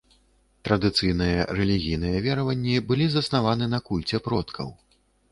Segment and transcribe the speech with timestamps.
[0.67, 4.73] Традыцыйныя рэлігійныя вераванні былі заснаваны на кульце продкаў.